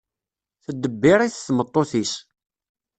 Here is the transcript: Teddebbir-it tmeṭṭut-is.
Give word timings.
Teddebbir-it 0.63 1.35
tmeṭṭut-is. 1.47 2.13